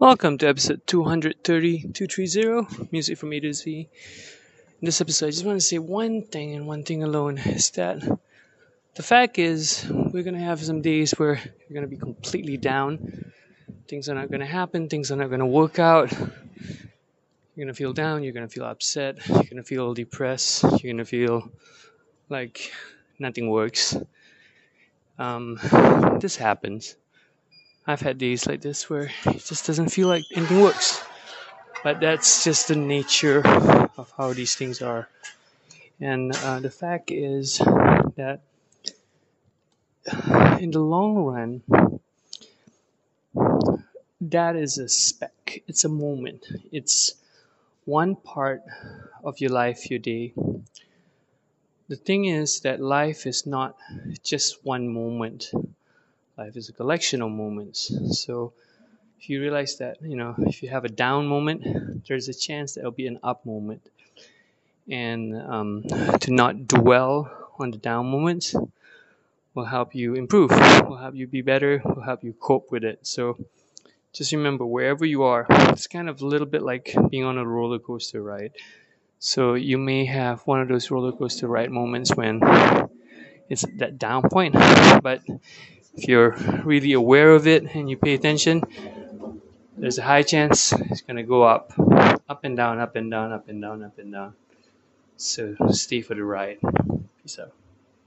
Welcome 0.00 0.38
to 0.38 0.46
episode 0.46 0.86
230, 0.86 1.90
230, 1.92 2.88
Music 2.92 3.18
from 3.18 3.32
A 3.32 3.40
to 3.40 3.52
Z. 3.52 3.80
In 3.80 4.86
this 4.86 5.00
episode, 5.00 5.26
I 5.26 5.30
just 5.30 5.44
want 5.44 5.56
to 5.56 5.60
say 5.60 5.78
one 5.80 6.22
thing 6.22 6.54
and 6.54 6.68
one 6.68 6.84
thing 6.84 7.02
alone 7.02 7.36
is 7.38 7.70
that 7.70 7.98
the 8.94 9.02
fact 9.02 9.40
is, 9.40 9.84
we're 9.90 10.22
going 10.22 10.34
to 10.36 10.40
have 10.40 10.62
some 10.62 10.82
days 10.82 11.18
where 11.18 11.34
you're 11.34 11.74
going 11.74 11.82
to 11.82 11.88
be 11.88 11.96
completely 11.96 12.56
down. 12.56 13.32
Things 13.88 14.08
are 14.08 14.14
not 14.14 14.28
going 14.28 14.38
to 14.38 14.46
happen, 14.46 14.88
things 14.88 15.10
are 15.10 15.16
not 15.16 15.30
going 15.30 15.40
to 15.40 15.46
work 15.46 15.80
out. 15.80 16.12
You're 16.12 16.28
going 17.56 17.66
to 17.66 17.74
feel 17.74 17.92
down, 17.92 18.22
you're 18.22 18.32
going 18.32 18.46
to 18.46 18.54
feel 18.54 18.66
upset, 18.66 19.18
you're 19.26 19.42
going 19.42 19.56
to 19.56 19.64
feel 19.64 19.94
depressed, 19.94 20.62
you're 20.62 20.92
going 20.92 20.98
to 20.98 21.06
feel 21.06 21.50
like 22.28 22.70
nothing 23.18 23.50
works. 23.50 23.96
Um, 25.18 25.58
this 26.20 26.36
happens. 26.36 26.94
I've 27.88 28.02
had 28.02 28.18
days 28.18 28.46
like 28.46 28.60
this 28.60 28.90
where 28.90 29.10
it 29.24 29.42
just 29.46 29.66
doesn't 29.66 29.88
feel 29.88 30.08
like 30.08 30.26
anything 30.36 30.60
works. 30.60 31.02
But 31.82 32.00
that's 32.00 32.44
just 32.44 32.68
the 32.68 32.76
nature 32.76 33.40
of 33.96 34.12
how 34.14 34.34
these 34.34 34.54
things 34.54 34.82
are. 34.82 35.08
And 35.98 36.36
uh, 36.36 36.60
the 36.60 36.68
fact 36.68 37.10
is 37.10 37.56
that 37.56 38.40
in 40.60 40.70
the 40.70 40.80
long 40.80 41.16
run, 41.16 41.62
that 44.20 44.54
is 44.56 44.76
a 44.76 44.90
speck. 44.90 45.62
It's 45.66 45.84
a 45.84 45.88
moment. 45.88 46.44
It's 46.70 47.14
one 47.86 48.16
part 48.16 48.60
of 49.24 49.40
your 49.40 49.50
life, 49.50 49.90
your 49.90 49.98
day. 49.98 50.34
The 51.88 51.96
thing 51.96 52.26
is 52.26 52.60
that 52.60 52.80
life 52.80 53.26
is 53.26 53.46
not 53.46 53.78
just 54.22 54.62
one 54.62 54.92
moment 54.92 55.50
life 56.38 56.56
is 56.56 56.68
a 56.68 56.72
collection 56.72 57.20
of 57.20 57.30
moments. 57.32 57.92
So 58.22 58.52
if 59.20 59.28
you 59.28 59.40
realize 59.40 59.76
that, 59.78 60.00
you 60.00 60.16
know, 60.16 60.36
if 60.38 60.62
you 60.62 60.68
have 60.68 60.84
a 60.84 60.88
down 60.88 61.26
moment, 61.26 62.06
there's 62.06 62.28
a 62.28 62.34
chance 62.34 62.74
that 62.74 62.80
it'll 62.80 62.92
be 62.92 63.08
an 63.08 63.18
up 63.24 63.44
moment. 63.44 63.82
And 64.88 65.36
um, 65.36 65.82
to 66.20 66.32
not 66.32 66.68
dwell 66.68 67.28
on 67.58 67.72
the 67.72 67.76
down 67.76 68.06
moments 68.06 68.54
will 69.54 69.64
help 69.64 69.96
you 69.96 70.14
improve, 70.14 70.50
will 70.50 70.96
help 70.96 71.16
you 71.16 71.26
be 71.26 71.42
better, 71.42 71.82
will 71.84 72.02
help 72.02 72.22
you 72.22 72.32
cope 72.38 72.70
with 72.70 72.84
it. 72.84 73.04
So 73.04 73.36
just 74.12 74.30
remember, 74.32 74.64
wherever 74.64 75.04
you 75.04 75.24
are, 75.24 75.44
it's 75.50 75.88
kind 75.88 76.08
of 76.08 76.22
a 76.22 76.26
little 76.26 76.46
bit 76.46 76.62
like 76.62 76.94
being 77.10 77.24
on 77.24 77.36
a 77.36 77.44
roller 77.44 77.80
coaster 77.80 78.22
ride. 78.22 78.52
So 79.18 79.54
you 79.54 79.76
may 79.76 80.04
have 80.04 80.42
one 80.42 80.60
of 80.60 80.68
those 80.68 80.88
roller 80.92 81.10
coaster 81.10 81.48
ride 81.48 81.72
moments 81.72 82.14
when 82.14 82.40
it's 83.48 83.66
that 83.78 83.98
down 83.98 84.28
point, 84.28 84.54
but 85.02 85.22
if 85.98 86.06
you're 86.06 86.36
really 86.64 86.92
aware 86.92 87.32
of 87.32 87.46
it 87.48 87.74
and 87.74 87.90
you 87.90 87.96
pay 87.96 88.14
attention, 88.14 88.62
there's 89.76 89.98
a 89.98 90.02
high 90.02 90.22
chance 90.22 90.72
it's 90.72 91.02
going 91.02 91.16
to 91.16 91.24
go 91.24 91.42
up, 91.42 91.72
up 92.28 92.44
and 92.44 92.56
down, 92.56 92.78
up 92.78 92.94
and 92.94 93.10
down, 93.10 93.32
up 93.32 93.48
and 93.48 93.60
down, 93.60 93.82
up 93.82 93.98
and 93.98 94.12
down. 94.12 94.34
So 95.16 95.56
stay 95.70 96.00
for 96.00 96.14
the 96.14 96.22
ride. 96.22 96.58
Peace 97.22 97.38
out. 97.40 97.52